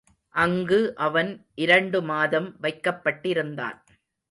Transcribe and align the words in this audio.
அங்கு 0.35 0.95
அவன் 0.95 1.45
இரண்டுமாதம் 1.55 2.49
வைக்கப்பட்டிருந்தான். 2.61 3.77